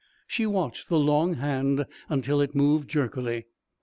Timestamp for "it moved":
2.41-2.89